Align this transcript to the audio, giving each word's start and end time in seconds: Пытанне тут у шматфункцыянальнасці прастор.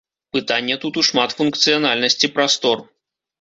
Пытанне 0.35 0.77
тут 0.85 0.97
у 1.01 1.03
шматфункцыянальнасці 1.09 2.31
прастор. 2.39 2.83